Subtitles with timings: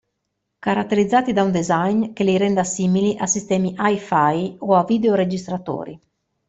[0.57, 5.99] Caratterizzati da un design che li renda simili a sistemi hi-fi o a videoregistratori.